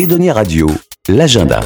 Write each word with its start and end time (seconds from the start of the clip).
Edonia 0.00 0.32
Radio, 0.32 0.66
l'agenda. 1.10 1.60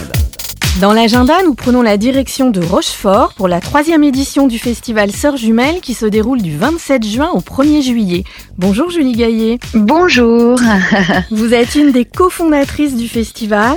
Dans 0.81 0.93
l'agenda, 0.93 1.35
nous 1.45 1.55
prenons 1.55 1.83
la 1.83 1.97
direction 1.97 2.51
de 2.51 2.61
Rochefort 2.61 3.33
pour 3.35 3.47
la 3.47 3.61
troisième 3.61 4.03
édition 4.03 4.49
du 4.49 4.59
festival 4.59 5.13
Sœurs 5.13 5.37
Jumelles 5.37 5.81
qui 5.81 5.95
se 5.95 6.05
déroule 6.05 6.43
du 6.43 6.57
27 6.57 7.07
juin 7.07 7.31
au 7.33 7.39
1er 7.39 7.81
juillet. 7.81 8.25
Bonjour 8.59 8.91
Julie 8.91 9.13
Gaillet. 9.13 9.61
Bonjour. 9.75 10.59
Vous 11.31 11.55
êtes 11.55 11.77
une 11.77 11.93
des 11.93 12.05
cofondatrices 12.05 12.97
du 12.97 13.07
festival. 13.07 13.77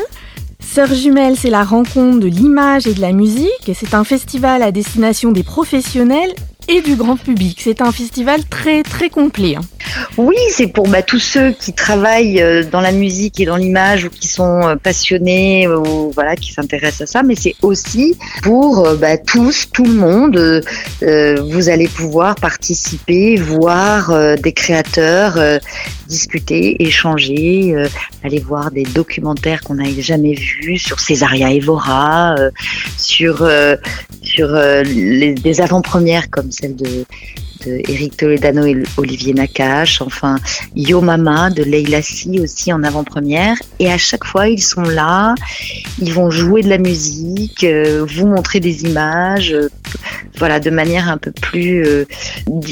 Sœurs 0.59 0.95
Jumelles, 0.95 1.37
c'est 1.37 1.51
la 1.51 1.63
rencontre 1.63 2.19
de 2.19 2.27
l'image 2.27 2.87
et 2.87 2.95
de 2.95 3.01
la 3.01 3.11
musique 3.11 3.67
et 3.67 3.75
c'est 3.75 3.93
un 3.93 4.03
festival 4.03 4.63
à 4.63 4.71
destination 4.71 5.31
des 5.31 5.43
professionnels 5.43 6.33
et 6.67 6.81
du 6.81 6.95
grand 6.95 7.17
public. 7.17 7.59
C'est 7.63 7.81
un 7.81 7.91
festival 7.91 8.43
très 8.45 8.83
très 8.83 9.09
complet. 9.09 9.55
hein. 9.55 9.61
Oui, 10.17 10.35
c'est 10.49 10.67
pour 10.67 10.87
bah, 10.87 11.01
tous 11.01 11.19
ceux 11.19 11.51
qui 11.51 11.73
travaillent 11.73 12.41
euh, 12.41 12.63
dans 12.63 12.81
la 12.81 12.91
musique 12.91 13.39
et 13.39 13.45
dans 13.45 13.55
l'image 13.55 14.05
ou 14.05 14.09
qui 14.09 14.27
sont 14.27 14.61
euh, 14.67 14.75
passionnés 14.75 15.67
ou 15.67 16.11
voilà 16.11 16.35
qui 16.35 16.51
s'intéressent 16.53 17.01
à 17.01 17.11
ça, 17.11 17.23
mais 17.23 17.35
c'est 17.35 17.55
aussi 17.61 18.15
pour 18.43 18.85
euh, 18.85 18.95
bah, 18.95 19.17
tous, 19.17 19.69
tout 19.71 19.85
le 19.85 19.93
monde. 19.93 20.61
Vous 21.01 21.69
allez 21.69 21.87
pouvoir 21.87 22.35
participer, 22.35 23.35
voir 23.35 24.37
des 24.37 24.51
créateurs, 24.51 25.39
discuter, 26.07 26.81
échanger, 26.83 27.73
aller 28.23 28.39
voir 28.39 28.71
des 28.71 28.83
documentaires 28.83 29.61
qu'on 29.61 29.75
n'a 29.75 29.89
jamais 29.99 30.33
vus 30.33 30.77
sur 30.77 30.99
Césaria 30.99 31.51
Evora, 31.51 32.35
sur 32.97 33.47
sur 34.37 34.53
euh, 34.53 34.83
les, 34.83 35.33
des 35.33 35.61
avant-premières 35.61 36.29
comme 36.29 36.51
celle 36.51 36.75
de 36.75 37.05
Eric 37.65 38.17
Toledano 38.17 38.65
et 38.65 38.83
Olivier 38.97 39.33
Nakache, 39.33 40.01
enfin 40.01 40.37
Yo 40.75 41.01
Mama 41.01 41.49
de 41.49 41.63
Leila 41.63 42.01
Si 42.01 42.39
aussi 42.39 42.71
en 42.71 42.83
avant-première. 42.83 43.57
Et 43.79 43.91
à 43.91 43.97
chaque 43.97 44.25
fois, 44.25 44.47
ils 44.47 44.61
sont 44.61 44.83
là, 44.83 45.33
ils 45.99 46.13
vont 46.13 46.29
jouer 46.29 46.61
de 46.61 46.69
la 46.69 46.77
musique, 46.77 47.63
euh, 47.63 48.05
vous 48.07 48.27
montrer 48.27 48.59
des 48.59 48.83
images, 48.83 49.55
voilà, 50.37 50.59
de 50.59 50.69
manière 50.69 51.09
un 51.09 51.17
peu 51.17 51.31
plus, 51.31 51.83
euh, 51.85 52.05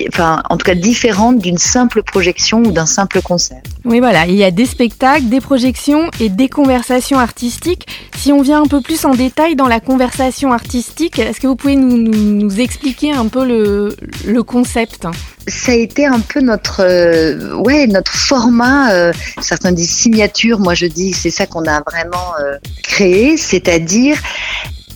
enfin, 0.08 0.42
en 0.50 0.58
tout 0.58 0.66
cas 0.66 0.76
différente 0.76 1.40
d'une 1.40 1.58
simple 1.58 2.04
projection 2.04 2.60
ou 2.60 2.72
d'un 2.72 2.86
simple 2.86 3.22
concert. 3.22 3.62
Oui, 3.84 4.00
voilà, 4.00 4.26
il 4.28 4.36
y 4.36 4.44
a 4.44 4.52
des 4.52 4.66
spectacles, 4.66 5.26
des 5.30 5.42
projections 5.42 6.10
et 6.20 6.30
des 6.30 6.50
conversations 6.50 7.20
artistiques. 7.20 7.88
Si 8.16 8.32
on 8.32 8.42
vient 8.42 8.64
un 8.64 8.68
peu 8.68 8.82
plus 8.82 9.06
en 9.06 9.12
détail 9.14 9.56
dans 9.56 9.68
la 9.68 9.80
conversation 9.80 10.52
artistique, 10.52 11.20
est-ce 11.20 11.40
que 11.40 11.48
vous 11.48 11.56
pouvez 11.56 11.76
nous, 11.76 11.98
nous- 11.98 12.12
nous 12.42 12.60
expliquer 12.60 13.12
un 13.14 13.28
peu 13.28 13.46
le, 13.46 13.96
le 14.26 14.44
concept? 14.44 15.08
Ça 15.48 15.74
a 15.74 15.76
été 15.76 16.08
un 16.08 16.20
peu 16.22 16.42
notre 16.42 16.82
euh, 16.82 17.54
ouais 17.58 17.86
notre 17.86 18.14
format 18.16 18.92
euh, 18.94 19.14
certains 19.42 19.72
disent 19.72 19.92
signature 19.96 20.60
moi 20.60 20.74
je 20.74 20.88
dis 20.88 21.14
c'est 21.14 21.30
ça 21.30 21.46
qu'on 21.46 21.66
a 21.68 21.82
vraiment 21.82 22.34
euh, 22.42 22.58
créé 22.82 23.38
c'est-à-dire 23.38 24.18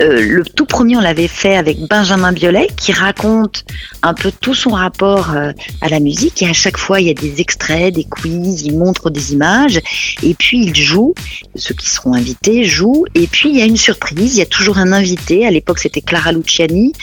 euh, 0.02 0.22
le 0.22 0.44
tout 0.44 0.66
premier, 0.66 0.96
on 0.98 1.02
l'avait 1.02 1.28
fait 1.28 1.56
avec 1.56 1.78
Benjamin 1.90 2.32
Biolay, 2.32 2.68
qui 2.78 2.92
raconte 2.92 3.66
un 4.02 4.14
peu 4.14 4.32
tout 4.32 4.54
son 4.54 4.72
rapport 4.72 5.32
euh, 5.32 5.52
à 5.82 5.90
la 5.90 6.00
musique. 6.00 6.42
Et 6.42 6.48
à 6.48 6.54
chaque 6.54 6.78
fois, 6.78 7.02
il 7.02 7.08
y 7.08 7.10
a 7.10 7.14
des 7.14 7.42
extraits, 7.42 7.94
des 7.94 8.06
quiz, 8.06 8.64
il 8.64 8.78
montre 8.78 9.10
des 9.10 9.34
images. 9.34 9.80
Et 10.24 10.34
puis, 10.34 10.64
il 10.66 10.76
joue. 10.76 11.14
Ceux 11.56 11.74
qui 11.76 11.90
seront 11.90 12.14
invités 12.14 12.64
jouent. 12.64 13.06
Et 13.16 13.28
puis, 13.28 13.50
il 13.50 13.58
y 13.58 13.62
a 13.62 13.66
une 13.66 13.78
surprise. 13.78 14.36
Il 14.36 14.40
y 14.40 14.44
a 14.44 14.46
toujours 14.46 14.78
un 14.78 14.92
invité. 14.94 15.46
À 15.46 15.52
l'époque, 15.52 15.80
c'était 15.80 16.02
Clara 16.02 16.32
Luciani. 16.32 16.94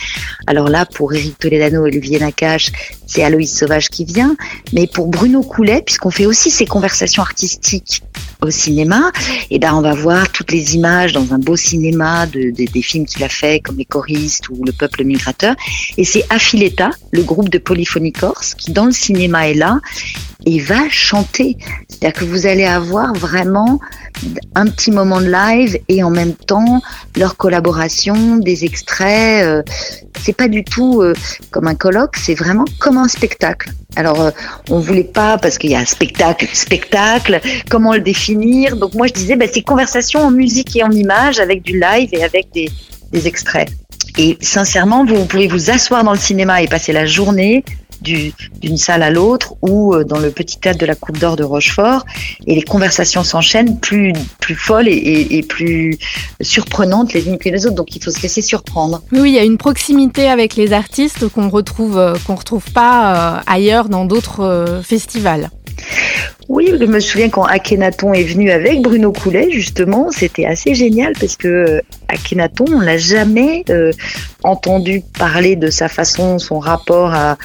Alors 0.47 0.69
là, 0.69 0.85
pour 0.85 1.13
Eric 1.13 1.37
Toledano 1.37 1.85
et 1.85 1.89
Olivier 1.89 2.19
Nakache, 2.19 2.71
c'est 3.05 3.23
Aloïs 3.23 3.55
Sauvage 3.55 3.89
qui 3.89 4.05
vient. 4.05 4.35
Mais 4.73 4.87
pour 4.87 5.07
Bruno 5.07 5.41
Coulet, 5.43 5.81
puisqu'on 5.85 6.11
fait 6.11 6.25
aussi 6.25 6.49
ces 6.49 6.65
conversations 6.65 7.21
artistiques 7.21 8.01
au 8.41 8.51
cinéma, 8.51 9.11
et 9.49 9.57
ben 9.57 9.73
on 9.73 9.81
va 9.81 9.95
voir 9.95 10.31
toutes 10.31 10.51
les 10.51 10.75
images 10.75 11.11
dans 11.11 11.33
un 11.33 11.39
beau 11.39 11.55
cinéma 11.55 12.27
de, 12.27 12.51
de- 12.51 12.71
des 12.71 12.81
films 12.87 13.05
qu'il 13.05 13.23
a 13.23 13.29
fait, 13.29 13.59
comme 13.59 13.77
Les 13.77 13.85
choristes 13.85 14.49
ou 14.49 14.63
Le 14.65 14.71
peuple 14.71 15.03
migrateur. 15.03 15.55
Et 15.97 16.05
c'est 16.05 16.25
Affiletta, 16.29 16.91
le 17.11 17.23
groupe 17.23 17.49
de 17.49 17.57
Polyphonie 17.57 18.13
Corse, 18.13 18.53
qui 18.53 18.71
dans 18.71 18.85
le 18.85 18.91
cinéma 18.91 19.49
est 19.49 19.53
là 19.53 19.79
et 20.47 20.59
va 20.59 20.87
chanter. 20.89 21.57
C'est-à-dire 21.89 22.17
que 22.17 22.23
vous 22.23 22.47
allez 22.47 22.63
avoir 22.63 23.13
vraiment 23.13 23.81
un 24.55 24.65
petit 24.67 24.91
moment 24.91 25.19
de 25.19 25.29
live 25.29 25.77
et 25.89 26.03
en 26.03 26.09
même 26.09 26.33
temps 26.33 26.81
leur 27.17 27.35
collaboration, 27.35 28.37
des 28.37 28.63
extraits. 28.63 29.43
euh, 29.43 29.61
c'est 30.23 30.35
pas 30.35 30.47
du 30.47 30.63
tout 30.63 31.01
euh, 31.01 31.13
comme 31.51 31.67
un 31.67 31.75
colloque, 31.75 32.15
c'est 32.15 32.33
vraiment 32.33 32.63
comme 32.79 32.97
un 32.97 33.09
spectacle. 33.09 33.71
Alors, 33.97 34.21
euh, 34.21 34.31
on 34.69 34.79
voulait 34.79 35.03
pas 35.03 35.37
parce 35.37 35.57
qu'il 35.57 35.71
y 35.71 35.75
a 35.75 35.85
spectacle, 35.85 36.47
spectacle. 36.53 37.41
Comment 37.69 37.93
le 37.93 37.99
définir 37.99 38.77
Donc 38.77 38.93
moi, 38.93 39.07
je 39.07 39.13
disais, 39.13 39.35
bah, 39.35 39.47
c'est 39.51 39.63
conversation 39.63 40.21
en 40.21 40.31
musique 40.31 40.77
et 40.77 40.83
en 40.83 40.91
image 40.91 41.39
avec 41.39 41.61
du 41.61 41.77
live 41.77 42.09
et 42.13 42.23
avec 42.23 42.47
des, 42.53 42.69
extraits. 43.27 43.69
Et 44.17 44.37
sincèrement, 44.39 45.03
vous 45.03 45.25
pouvez 45.25 45.47
vous 45.47 45.71
asseoir 45.71 46.03
dans 46.05 46.13
le 46.13 46.19
cinéma 46.19 46.61
et 46.61 46.67
passer 46.67 46.93
la 46.93 47.05
journée 47.05 47.65
du- 48.01 48.33
d'une 48.61 48.77
salle 48.77 49.03
à 49.03 49.09
l'autre 49.09 49.55
ou 49.61 49.93
euh, 49.93 50.03
dans 50.03 50.19
le 50.19 50.31
petit 50.31 50.59
théâtre 50.59 50.79
de 50.79 50.85
la 50.85 50.95
Coupe 50.95 51.17
d'Or 51.17 51.35
de 51.35 51.43
Rochefort 51.43 52.05
et 52.45 52.55
les 52.55 52.61
conversations 52.61 53.23
s'enchaînent 53.23 53.79
plus 53.79 54.13
plus 54.39 54.55
folles 54.55 54.87
et, 54.87 55.27
et- 55.37 55.43
plus 55.43 55.97
surprenantes 56.41 57.13
les 57.13 57.27
unes 57.27 57.37
que 57.37 57.49
les 57.49 57.65
autres. 57.65 57.75
Donc 57.75 57.95
il 57.95 58.03
faut 58.03 58.11
se 58.11 58.21
laisser 58.21 58.41
surprendre. 58.41 59.01
Oui, 59.11 59.19
oui, 59.21 59.29
il 59.31 59.35
y 59.35 59.39
a 59.39 59.43
une 59.43 59.57
proximité 59.57 60.27
avec 60.29 60.55
les 60.55 60.73
artistes 60.73 61.27
qu'on 61.29 61.49
retrouve, 61.49 61.97
euh, 61.97 62.15
qu'on 62.25 62.35
retrouve 62.35 62.63
pas 62.71 63.37
euh, 63.37 63.41
ailleurs 63.47 63.89
dans 63.89 64.05
d'autres 64.05 64.81
festivals. 64.83 65.49
Oui, 66.49 66.69
je 66.79 66.85
me 66.85 66.99
souviens 67.01 67.29
quand 67.29 67.43
Akhenaton 67.43 68.13
est 68.13 68.23
venu 68.23 68.51
avec 68.51 68.81
Bruno 68.81 69.11
Coulet, 69.11 69.51
justement, 69.51 70.11
c'était 70.11 70.45
assez 70.45 70.75
génial 70.75 71.11
parce 71.19 71.35
que 71.35 71.47
euh, 71.47 71.81
Akhenaton, 72.07 72.65
on 72.73 72.79
l'a 72.79 72.97
jamais 72.97 73.65
euh, 73.69 73.91
entendu 74.43 75.01
parler 75.19 75.57
de 75.57 75.69
sa 75.69 75.89
façon, 75.89 76.39
son 76.39 76.59
rapport 76.59 77.13
à, 77.13 77.37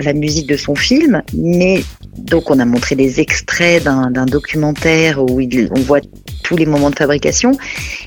la 0.00 0.12
musique 0.14 0.46
de 0.46 0.56
son 0.56 0.74
film, 0.74 1.22
mais 1.34 1.82
donc 2.16 2.50
on 2.50 2.58
a 2.60 2.64
montré 2.64 2.94
des 2.94 3.20
extraits 3.20 3.84
d'un 3.84 4.10
d'un 4.10 4.26
documentaire 4.26 5.22
où 5.22 5.40
il- 5.40 5.68
on 5.76 5.80
voit 5.80 6.00
tous 6.42 6.56
les 6.56 6.66
moments 6.66 6.90
de 6.90 6.96
fabrication, 6.96 7.52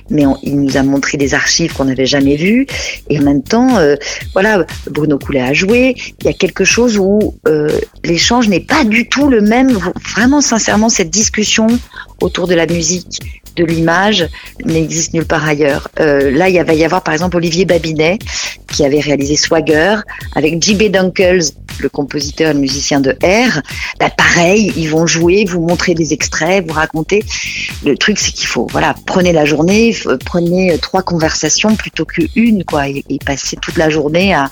mais 0.10 0.24
il 0.44 0.60
nous 0.60 0.78
a 0.78 0.84
montré 0.84 1.18
des 1.18 1.34
archives 1.34 1.74
qu'on 1.74 1.86
n'avait 1.86 2.06
jamais 2.06 2.36
vues, 2.36 2.68
et 3.10 3.20
en 3.20 3.24
même 3.24 3.44
temps, 3.44 3.78
euh, 3.78 3.96
voilà, 4.34 4.66
Bruno 4.90 5.18
Coulet 5.18 5.42
a 5.42 5.54
joué, 5.54 5.96
il 6.22 6.26
y 6.26 6.30
a 6.30 6.34
quelque 6.34 6.64
chose 6.64 6.98
où 6.98 7.36
euh, 7.48 7.70
l'échange 8.04 8.48
n'est 8.50 8.60
pas 8.60 8.84
du 8.84 9.08
tout 9.08 9.30
le 9.30 9.42
même. 9.42 9.78
Vraiment, 10.16 10.42
sincèrement, 10.42 10.90
cette 10.90 11.10
discussion 11.10 11.68
autour 12.22 12.48
de 12.48 12.56
la 12.56 12.66
musique, 12.66 13.20
de 13.56 13.66
l'image, 13.66 14.28
n'existe 14.66 15.14
nulle 15.14 15.26
part 15.26 15.46
ailleurs. 15.46 15.90
Euh, 16.00 16.32
là, 16.32 16.50
il 16.50 16.62
va 16.64 16.74
y 16.74 16.86
avoir 16.86 17.04
par 17.04 17.14
exemple 17.14 17.38
Olivier 17.38 17.66
Babinet 17.66 18.18
qui 18.72 18.86
avait 18.86 19.00
réalisé 19.00 19.36
Swagger 19.36 19.98
avec 20.36 20.62
J.B. 20.62 20.84
Dunkels, 20.92 21.44
le 21.82 21.90
compositeur 21.90 22.52
et 22.52 22.54
le 22.54 22.60
musicien 22.60 23.00
de 23.00 23.12
R. 23.24 23.62
Bah, 24.00 24.10
pareil, 24.10 24.72
ils 24.76 24.90
vont 24.90 25.06
jouer, 25.08 25.46
vous 25.46 25.62
montrer 25.62 25.94
des 25.94 26.14
extraits, 26.14 26.66
vous 26.68 26.74
raconter. 26.74 27.24
Le 27.86 27.98
truc, 27.98 28.20
c'est 28.20 28.32
qu'il 28.32 28.48
faut, 28.48 28.68
voilà, 28.72 28.96
prenez 29.06 29.34
la 29.34 29.46
journée, 29.46 29.92
f- 29.92 30.18
prenez 30.24 30.74
euh, 30.74 30.78
trois 30.78 31.02
conversations 31.02 31.76
plutôt 31.76 32.06
qu'une, 32.06 32.64
quoi, 32.64 32.88
et, 32.90 33.04
et 33.10 33.20
passez 33.20 33.58
toute 33.62 33.78
la 33.78 33.90
journée 33.90 34.34
à, 34.34 34.50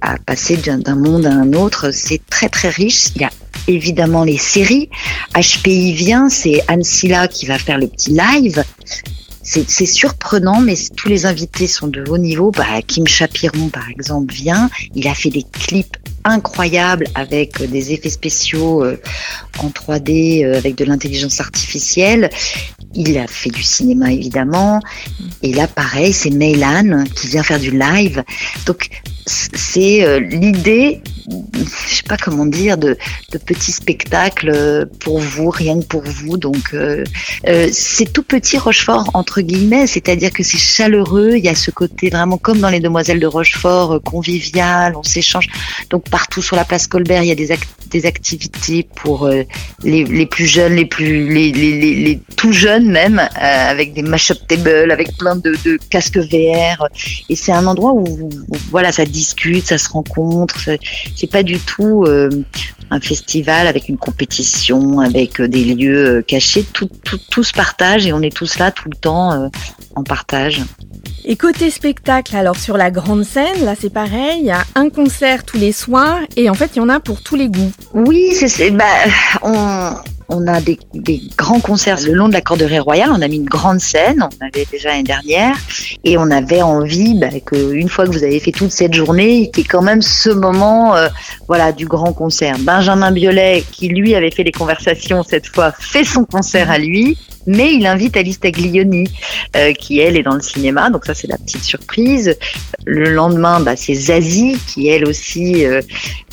à 0.00 0.16
passer 0.18 0.56
d'un 0.56 0.94
monde 0.96 1.26
à 1.26 1.30
un 1.32 1.52
autre. 1.52 1.90
C'est 1.92 2.20
très 2.28 2.48
très 2.48 2.68
riche. 2.68 3.08
Il 3.16 3.22
y 3.22 3.24
a 3.24 3.30
évidemment 3.68 4.24
les 4.24 4.38
séries. 4.38 4.88
HPI 5.34 5.92
vient, 5.92 6.28
c'est 6.28 6.62
Anne 6.68 6.84
Silla 6.84 7.28
qui 7.28 7.46
va 7.46 7.58
faire 7.58 7.78
le 7.78 7.88
petit 7.88 8.10
live. 8.10 8.62
C'est 9.42 9.70
c'est 9.70 9.86
surprenant, 9.86 10.60
mais 10.60 10.74
tous 10.96 11.08
les 11.08 11.24
invités 11.24 11.68
sont 11.68 11.86
de 11.86 12.02
haut 12.08 12.18
niveau. 12.18 12.50
Bah, 12.50 12.64
Kim 12.84 13.06
Chapiron, 13.06 13.68
par 13.68 13.88
exemple, 13.90 14.34
vient. 14.34 14.68
Il 14.96 15.06
a 15.06 15.14
fait 15.14 15.30
des 15.30 15.44
clips 15.44 15.96
incroyables 16.26 17.06
avec 17.14 17.62
des 17.62 17.92
effets 17.92 18.10
spéciaux 18.10 18.84
euh, 18.84 19.00
en 19.58 19.68
3D, 19.68 20.44
euh, 20.44 20.58
avec 20.58 20.74
de 20.74 20.84
l'intelligence 20.84 21.40
artificielle. 21.40 22.30
Il 22.94 23.16
a 23.18 23.26
fait 23.26 23.50
du 23.50 23.62
cinéma, 23.62 24.12
évidemment. 24.12 24.80
Et 25.42 25.52
là, 25.52 25.66
pareil, 25.66 26.12
c'est 26.12 26.30
Meylan 26.30 27.04
qui 27.14 27.28
vient 27.28 27.42
faire 27.42 27.60
du 27.60 27.70
live. 27.70 28.24
Donc, 28.66 28.88
c'est 29.26 30.04
euh, 30.04 30.20
l'idée, 30.20 31.00
je 31.28 31.94
sais 31.96 32.02
pas 32.08 32.16
comment 32.16 32.46
dire, 32.46 32.78
de, 32.78 32.96
de 33.32 33.38
petits 33.38 33.72
spectacles 33.72 34.50
euh, 34.54 34.84
pour 35.00 35.18
vous, 35.18 35.50
rien 35.50 35.80
que 35.80 35.86
pour 35.86 36.02
vous. 36.02 36.36
Donc, 36.36 36.74
euh, 36.74 37.04
euh, 37.48 37.68
c'est 37.72 38.12
tout 38.12 38.22
petit 38.22 38.58
Rochefort 38.58 39.10
entre 39.14 39.40
guillemets, 39.40 39.86
c'est-à-dire 39.86 40.30
que 40.30 40.42
c'est 40.42 40.58
chaleureux. 40.58 41.32
Il 41.36 41.44
y 41.44 41.48
a 41.48 41.54
ce 41.54 41.70
côté 41.70 42.10
vraiment 42.10 42.38
comme 42.38 42.58
dans 42.58 42.70
les 42.70 42.80
Demoiselles 42.80 43.20
de 43.20 43.26
Rochefort, 43.26 44.00
convivial, 44.02 44.94
on 44.96 45.02
s'échange. 45.02 45.48
Donc 45.90 46.08
partout 46.08 46.42
sur 46.42 46.56
la 46.56 46.64
place 46.64 46.86
Colbert, 46.86 47.22
il 47.22 47.28
y 47.28 47.32
a 47.32 47.34
des, 47.34 47.50
ac- 47.50 47.66
des 47.96 48.06
activités 48.06 48.86
pour 48.94 49.26
euh, 49.26 49.42
les, 49.82 50.26
plus 50.26 50.46
jeunes, 50.46 50.74
les 50.74 50.84
plus 50.86 51.32
les, 51.32 52.20
tout 52.36 52.52
jeunes 52.52 52.90
même, 52.90 53.18
euh, 53.18 53.70
avec 53.70 53.94
des 53.94 54.02
mash-up 54.02 54.38
tables, 54.48 54.90
avec 54.90 55.16
plein 55.16 55.36
de, 55.36 55.54
casques 55.90 56.18
VR. 56.18 56.88
Et 57.30 57.36
c'est 57.36 57.52
un 57.52 57.66
endroit 57.66 57.92
où, 57.92 58.04
où, 58.24 58.56
voilà, 58.70 58.92
ça 58.92 59.04
discute, 59.04 59.64
ça 59.66 59.78
se 59.78 59.88
rencontre. 59.88 60.58
c'est- 60.60 60.80
C'est 61.14 61.30
pas 61.30 61.42
du 61.42 61.58
tout 61.58 62.04
euh, 62.06 62.28
un 62.90 63.00
festival 63.00 63.66
avec 63.66 63.88
une 63.88 63.96
compétition, 63.96 65.00
avec 65.00 65.40
des 65.40 65.64
lieux 65.64 66.24
cachés, 66.26 66.64
tout, 66.64 66.88
tout, 67.04 67.18
tout 67.30 67.42
se 67.42 67.52
partage 67.52 68.06
et 68.06 68.12
on 68.12 68.22
est 68.22 68.34
tous 68.34 68.58
là 68.58 68.70
tout 68.70 68.88
le 68.88 68.96
temps 68.96 69.50
en 69.94 70.02
partage. 70.02 70.62
Et 71.24 71.36
côté 71.36 71.70
spectacle, 71.70 72.36
alors 72.36 72.56
sur 72.56 72.76
la 72.76 72.92
grande 72.92 73.24
scène, 73.24 73.64
là 73.64 73.74
c'est 73.78 73.92
pareil, 73.92 74.38
il 74.40 74.46
y 74.46 74.50
a 74.50 74.62
un 74.76 74.90
concert 74.90 75.44
tous 75.44 75.56
les 75.56 75.72
soirs 75.72 76.20
et 76.36 76.48
en 76.48 76.54
fait 76.54 76.70
il 76.74 76.78
y 76.78 76.80
en 76.80 76.88
a 76.88 77.00
pour 77.00 77.20
tous 77.20 77.34
les 77.34 77.48
goûts. 77.48 77.72
Oui, 77.94 78.32
c'est 78.32 78.70
bah, 78.70 78.84
on, 79.42 79.92
on 80.28 80.46
a 80.46 80.60
des, 80.60 80.78
des, 80.94 81.20
grands 81.36 81.60
concerts 81.60 81.98
le 82.06 82.12
long 82.12 82.28
de 82.28 82.32
la 82.32 82.40
Corderie 82.40 82.78
Royale. 82.78 83.10
On 83.12 83.22
a 83.22 83.28
mis 83.28 83.36
une 83.36 83.44
grande 83.44 83.80
scène, 83.80 84.22
on 84.22 84.44
avait 84.44 84.66
déjà 84.70 84.90
l'année 84.90 85.02
dernière, 85.02 85.56
et 86.04 86.18
on 86.18 86.30
avait 86.30 86.62
envie 86.62 87.14
bah, 87.18 87.28
qu'une 87.44 87.88
fois 87.88 88.06
que 88.06 88.10
vous 88.10 88.24
avez 88.24 88.40
fait 88.40 88.52
toute 88.52 88.72
cette 88.72 88.94
journée, 88.94 89.50
qu'il 89.50 89.62
y 89.62 89.66
ait 89.66 89.68
quand 89.68 89.82
même 89.82 90.02
ce 90.02 90.30
moment 90.30 90.94
euh, 90.94 91.08
voilà, 91.48 91.72
du 91.72 91.86
grand 91.86 92.12
concert. 92.12 92.56
Benjamin 92.58 93.12
Biolay, 93.12 93.64
qui 93.70 93.88
lui 93.88 94.14
avait 94.14 94.30
fait 94.30 94.44
les 94.44 94.52
conversations 94.52 95.22
cette 95.22 95.46
fois, 95.46 95.72
fait 95.78 96.04
son 96.04 96.24
concert 96.24 96.70
à 96.70 96.78
lui 96.78 97.16
mais 97.46 97.74
il 97.74 97.86
invite 97.86 98.16
Alice 98.16 98.40
Taglioni, 98.40 99.08
euh, 99.56 99.72
qui 99.72 100.00
elle 100.00 100.16
est 100.16 100.22
dans 100.22 100.34
le 100.34 100.40
cinéma, 100.40 100.90
donc 100.90 101.04
ça 101.04 101.14
c'est 101.14 101.28
la 101.28 101.38
petite 101.38 101.62
surprise. 101.62 102.36
Le 102.84 103.10
lendemain, 103.10 103.60
bah, 103.60 103.76
c'est 103.76 103.94
Zazie, 103.94 104.58
qui 104.66 104.88
elle 104.88 105.06
aussi 105.06 105.64
euh, 105.64 105.80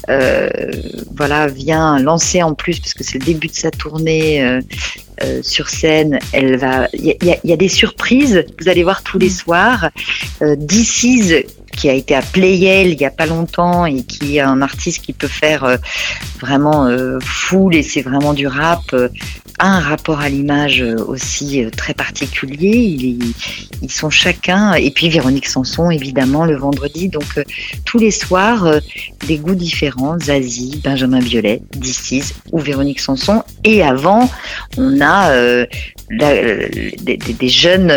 voilà, 0.07 1.47
vient 1.47 1.99
lancer 1.99 2.43
en 2.43 2.53
plus, 2.53 2.79
parce 2.79 2.93
que 2.93 3.03
c'est 3.03 3.19
le 3.19 3.25
début 3.25 3.47
de 3.47 3.55
sa 3.55 3.71
tournée 3.71 4.43
euh, 4.43 4.61
euh, 5.23 5.41
sur 5.43 5.69
scène, 5.69 6.19
elle 6.31 6.57
va. 6.57 6.87
Il 6.93 7.05
y, 7.05 7.17
y, 7.21 7.39
y 7.43 7.53
a, 7.53 7.57
des 7.57 7.69
surprises. 7.69 8.43
Vous 8.59 8.67
allez 8.67 8.83
voir 8.83 9.03
tous 9.03 9.19
les 9.19 9.27
mm. 9.27 9.31
soirs. 9.31 9.89
Euh, 10.41 10.55
qui 11.75 11.89
a 11.89 11.93
été 11.93 12.15
à 12.15 12.21
Playel 12.21 12.89
il 12.89 12.99
y 12.99 13.05
a 13.05 13.11
pas 13.11 13.25
longtemps 13.25 13.85
et 13.85 14.03
qui 14.03 14.37
est 14.37 14.41
un 14.41 14.61
artiste 14.61 15.03
qui 15.03 15.13
peut 15.13 15.27
faire 15.27 15.63
euh, 15.63 15.77
vraiment 16.39 16.85
euh, 16.85 17.19
full 17.21 17.75
et 17.75 17.83
c'est 17.83 18.01
vraiment 18.01 18.33
du 18.33 18.47
rap 18.47 18.81
euh, 18.93 19.09
a 19.59 19.67
un 19.67 19.79
rapport 19.79 20.19
à 20.19 20.29
l'image 20.29 20.81
aussi 20.81 21.63
très 21.77 21.93
particulier. 21.93 23.17
ils 23.83 23.91
sont 23.91 24.09
chacun, 24.09 24.73
et 24.73 24.89
puis 24.89 25.09
Véronique 25.09 25.45
Sanson 25.45 25.91
évidemment 25.91 26.45
le 26.45 26.57
vendredi, 26.57 27.07
donc 27.07 27.39
tous 27.85 27.99
les 27.99 28.09
soirs 28.09 28.79
des 29.27 29.37
goûts 29.37 29.53
différents, 29.53 29.92
Zazie, 30.19 30.81
Benjamin 30.83 31.19
Biolay, 31.19 31.61
DC's 31.75 32.33
ou 32.51 32.59
Véronique 32.59 32.99
Sanson. 32.99 33.43
Et 33.63 33.83
avant, 33.83 34.29
on 34.77 35.01
a 35.01 35.31
des, 36.09 37.17
des, 37.17 37.49
jeunes 37.49 37.91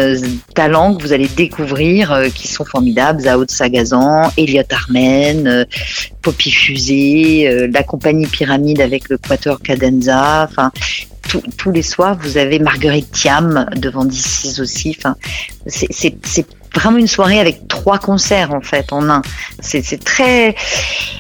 talents 0.55 0.95
que 0.95 1.03
vous 1.03 1.13
allez 1.13 1.29
découvrir 1.29 2.27
qui 2.35 2.49
sont 2.49 2.65
formidables, 2.65 3.21
Zao 3.21 3.45
Sagazan, 3.49 4.31
Elliot 4.37 4.63
Armen, 4.71 5.47
euh, 5.47 5.65
Poppy 6.23 6.51
Fusée, 6.51 7.49
euh, 7.49 7.69
la 7.73 7.83
compagnie 7.83 8.27
Pyramide 8.27 8.81
avec 8.81 9.09
le 9.09 9.19
Quator 9.19 9.61
Cadenza, 9.61 10.47
enfin 10.49 10.71
tous 11.57 11.73
les 11.73 11.83
soirs, 11.83 12.17
vous 12.21 12.39
avez 12.39 12.61
Marguerite 12.61 13.11
Thiam 13.11 13.69
devant 13.77 14.05
d'ici 14.05 14.61
aussi. 14.61 14.97
Enfin, 14.97 15.17
c'est 15.67 16.47
vraiment 16.77 16.99
une 16.99 17.07
soirée 17.07 17.41
avec 17.41 17.67
trois 17.69 17.99
concerts 17.99 18.53
en 18.55 18.61
fait 18.61 18.93
en 18.93 19.09
un. 19.11 19.23
C'est 19.61 19.83
très 20.05 20.55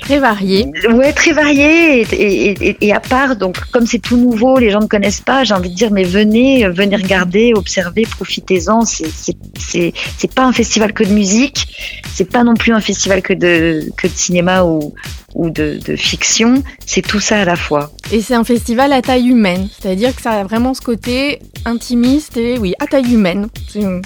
très 0.03 0.19
varié. 0.19 0.67
Ouais, 0.93 1.12
très 1.12 1.32
varié 1.32 2.03
et, 2.03 2.53
et, 2.69 2.76
et, 2.87 2.93
à 2.93 3.00
part 3.00 3.37
donc 3.37 3.58
comme 3.73 3.87
c'est 3.87 3.99
tout 3.99 4.17
nouveau, 4.17 4.58
les 4.58 4.70
gens 4.70 4.81
ne 4.81 4.87
connaissent 4.87 5.20
pas. 5.20 5.44
J'ai 5.44 5.55
envie 5.55 5.70
de 5.70 5.75
dire 5.75 5.91
mais 5.91 6.05
venez, 6.05 6.69
venez 6.69 6.97
regarder, 6.97 7.53
observer, 7.55 8.03
profitez-en. 8.03 8.82
C'est 8.82 9.11
c'est 9.58 9.93
c'est 10.17 10.32
pas 10.32 10.44
un 10.44 10.53
festival 10.53 10.93
que 10.93 11.05
de 11.05 11.12
musique, 11.12 11.67
c'est 12.14 12.31
pas 12.31 12.44
non 12.44 12.55
plus 12.55 12.73
un 12.73 12.81
festival 12.81 13.23
que 13.23 13.32
de 13.32 13.91
que 13.97 14.06
de 14.06 14.12
cinéma 14.12 14.64
ou 14.64 14.94
ou 15.37 15.50
de, 15.50 15.79
de 15.85 15.97
fiction, 15.97 16.62
c'est 16.87 17.02
tout 17.02 17.20
ça 17.20 17.41
à 17.41 17.44
la 17.44 17.56
fois. 17.56 17.91
Et 18.11 18.23
c'est 18.23 18.35
un 18.35 18.43
festival 18.44 18.93
à 18.93 19.02
taille 19.02 19.29
humaine, 19.29 19.69
c'est-à-dire 19.79 20.17
que 20.17 20.23
ça 20.23 20.32
a 20.32 20.44
vraiment 20.44 20.73
ce 20.73 20.81
côté 20.81 21.41
intimiste 21.67 22.38
et 22.38 22.59
oui, 22.59 22.75
à 22.81 22.87
taille 22.87 23.12
humaine. 23.12 23.49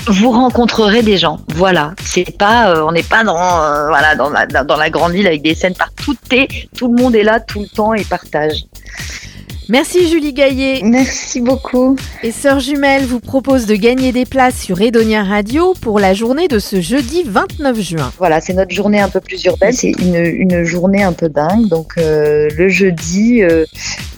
Vous 0.08 0.30
rencontrerez 0.30 1.02
des 1.02 1.18
gens, 1.18 1.39
voilà. 1.48 1.94
C'est 2.02 2.36
pas, 2.36 2.70
euh, 2.70 2.82
on 2.82 2.92
n'est 2.92 3.02
pas 3.02 3.24
dans, 3.24 3.36
euh, 3.36 3.88
voilà, 3.88 4.14
dans 4.14 4.30
la, 4.30 4.46
dans 4.46 4.76
la 4.76 4.90
grande 4.90 5.12
ville 5.12 5.26
avec 5.26 5.42
des 5.42 5.54
scènes 5.54 5.74
partout. 5.74 6.14
Tout 6.76 6.88
le 6.88 7.02
monde 7.02 7.14
est 7.14 7.22
là 7.22 7.40
tout 7.40 7.60
le 7.60 7.68
temps 7.68 7.94
et 7.94 8.04
partage. 8.04 8.64
Merci 9.70 10.08
Julie 10.08 10.32
Gaillet. 10.32 10.80
Merci 10.82 11.40
beaucoup. 11.40 11.94
Et 12.24 12.32
Sœur 12.32 12.58
Jumelle 12.58 13.04
vous 13.04 13.20
propose 13.20 13.66
de 13.66 13.76
gagner 13.76 14.10
des 14.10 14.26
places 14.26 14.58
sur 14.58 14.80
Edonia 14.80 15.22
Radio 15.22 15.74
pour 15.80 16.00
la 16.00 16.12
journée 16.12 16.48
de 16.48 16.58
ce 16.58 16.80
jeudi 16.80 17.22
29 17.24 17.80
juin. 17.80 18.12
Voilà, 18.18 18.40
c'est 18.40 18.52
notre 18.52 18.72
journée 18.74 18.98
un 18.98 19.08
peu 19.08 19.20
plus 19.20 19.44
urbaine, 19.44 19.72
c'est 19.72 19.92
une, 19.92 20.16
une 20.16 20.64
journée 20.64 21.04
un 21.04 21.12
peu 21.12 21.28
dingue. 21.28 21.68
Donc 21.68 21.92
euh, 21.98 22.48
le 22.58 22.68
jeudi, 22.68 23.44
euh, 23.44 23.64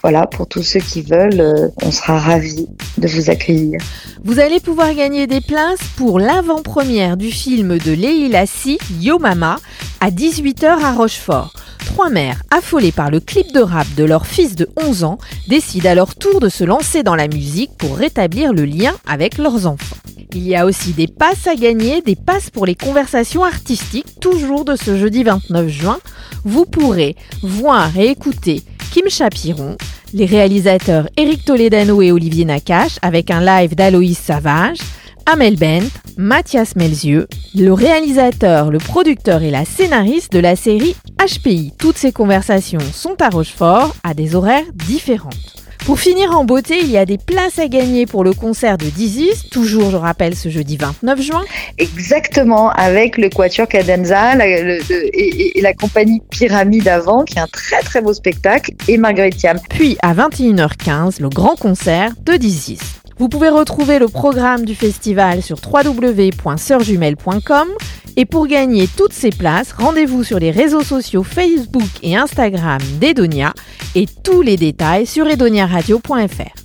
voilà, 0.03 0.27
pour 0.27 0.49
tous 0.49 0.63
ceux 0.63 0.81
qui 0.81 1.03
veulent, 1.03 1.41
euh, 1.41 1.69
on 1.83 1.93
sera 1.93 2.19
ravis 2.19 2.67
de 2.99 3.07
vous 3.07 3.31
accueillir. 3.31 3.79
Vous 4.25 4.41
allez 4.41 4.59
pouvoir 4.59 4.95
gagner 4.95 5.27
des 5.27 5.41
places 5.41 5.83
pour 5.97 6.19
l'avant-première 6.19 7.17
du 7.17 7.31
film 7.31 7.79
de 7.79 7.93
Leila 7.93 8.47
Si, 8.47 8.79
Yo 9.01 9.19
Mama, 9.19 9.59
à 10.01 10.11
18h 10.11 10.67
à 10.67 10.93
Rochefort 10.93 11.53
trois 11.93 12.11
mères, 12.11 12.43
affolées 12.51 12.93
par 12.93 13.11
le 13.11 13.21
clip 13.21 13.53
de 13.53 13.61
rap 13.61 13.87
de 13.97 14.05
leur 14.05 14.27
fils 14.27 14.57
de 14.57 14.69
11 14.77 15.05
ans, 15.05 15.19
décident 15.49 15.91
à 15.91 15.95
leur 15.95 16.15
tour 16.15 16.41
de 16.41 16.49
se 16.49 16.65
lancer 16.65 17.03
dans 17.03 17.15
la 17.15 17.29
musique 17.29 17.71
pour 17.77 17.97
rétablir 17.97 18.55
le 18.55 18.65
lien 18.65 18.95
avec 19.07 19.37
leurs 19.37 19.67
enfants. 19.67 19.97
Il 20.35 20.47
y 20.49 20.57
a 20.57 20.65
aussi 20.65 20.93
des 20.93 21.07
passes 21.07 21.47
à 21.47 21.55
gagner, 21.55 22.01
des 22.01 22.17
passes 22.17 22.49
pour 22.49 22.65
les 22.65 22.75
conversations 22.75 23.45
artistiques, 23.45 24.19
toujours 24.21 24.65
de 24.65 24.75
ce 24.75 24.97
jeudi 24.97 25.23
29 25.23 25.69
juin. 25.69 25.99
Vous 26.45 26.65
pourrez 26.65 27.15
voir 27.43 27.95
et 27.99 28.09
écouter 28.09 28.63
Kim 28.93 29.09
Chapiron, 29.09 29.79
les 30.13 30.27
réalisateurs 30.27 31.09
Eric 31.17 31.47
Toledano 31.47 32.03
et 32.03 32.13
Olivier 32.13 32.45
Nakache 32.45 32.99
avec 33.01 33.31
un 33.31 33.41
live 33.41 33.75
d'Aloïs 33.75 34.19
Savage, 34.19 34.81
Amel 35.25 35.57
Bent, 35.57 35.89
Mathias 36.19 36.77
Melzieux, 36.77 37.27
le 37.55 37.73
réalisateur, 37.73 38.71
le 38.71 38.77
producteur 38.77 39.41
et 39.41 39.51
la 39.51 39.65
scénariste 39.65 40.31
de 40.35 40.41
la 40.41 40.57
série 40.57 40.95
HPI. 41.19 41.73
Toutes 41.79 41.97
ces 41.97 42.13
conversations 42.13 42.81
sont 42.93 43.17
à 43.23 43.31
Rochefort 43.31 43.97
à 44.05 44.13
des 44.13 44.35
horaires 44.35 44.71
différentes. 44.75 45.62
Pour 45.85 45.99
finir 45.99 46.31
en 46.31 46.45
beauté, 46.45 46.79
il 46.81 46.91
y 46.91 46.97
a 46.97 47.05
des 47.05 47.19
places 47.19 47.59
à 47.59 47.67
gagner 47.67 48.07
pour 48.07 48.23
le 48.23 48.33
concert 48.33 48.79
de 48.79 48.85
Dizzy, 48.85 49.31
toujours 49.51 49.91
je 49.91 49.97
rappelle 49.97 50.37
ce 50.37 50.49
jeudi 50.49 50.77
29 50.77 51.21
juin. 51.21 51.43
Exactement, 51.77 52.71
avec 52.71 53.19
le 53.19 53.29
Quatuor 53.29 53.67
Cadenza 53.67 54.37
et, 54.47 55.61
la 55.61 55.75
compagnie 55.75 56.23
Pyramide 56.31 56.87
avant, 56.87 57.25
qui 57.25 57.37
est 57.37 57.41
un 57.41 57.49
très 57.49 57.81
très 57.81 58.01
beau 58.01 58.15
spectacle, 58.15 58.73
et 58.87 58.97
Marguerite 58.97 59.37
Thiam. 59.37 59.59
Puis 59.71 59.97
à 60.03 60.15
21h15, 60.15 61.21
le 61.21 61.29
grand 61.29 61.57
concert 61.57 62.13
de 62.25 62.35
Dizzy. 62.35 62.79
Vous 63.19 63.29
pouvez 63.29 63.49
retrouver 63.49 63.99
le 63.99 64.09
programme 64.09 64.65
du 64.65 64.75
festival 64.75 65.43
sur 65.43 65.59
www.seurjumelle.com 65.65 67.69
et 68.17 68.27
pour 68.27 68.47
gagner 68.47 68.89
toutes 68.97 69.13
ces 69.13 69.31
places, 69.31 69.73
rendez-vous 69.73 70.25
sur 70.25 70.39
les 70.39 70.51
réseaux 70.51 70.83
sociaux 70.83 71.23
Facebook 71.23 71.89
et 72.03 72.17
Instagram 72.17 72.81
d'Edonia 73.01 73.55
et 73.95 74.07
tous 74.23 74.43
les 74.43 74.57
détails 74.57 75.07
sur 75.07 75.27
edoniaradio.fr. 75.27 76.63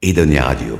Edonia 0.00 0.44
Radio. 0.44 0.78